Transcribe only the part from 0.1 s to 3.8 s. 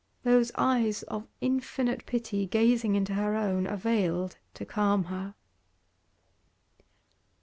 Those eyes of infinite pity gazing into her own